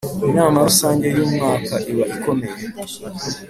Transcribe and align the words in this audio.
inama 0.29 0.57
rusange 0.67 1.05
y’ 1.15 1.19
umwaka 1.25 1.73
iba 1.91 2.05
ikomeye. 2.15 2.59